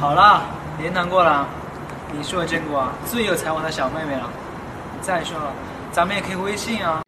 [0.00, 0.40] 好了
[0.78, 1.46] 别难过了
[2.10, 4.30] 你是我见过最有才华的小妹妹了
[5.02, 5.52] 再说了
[5.92, 7.02] 咱们也可以微信啊。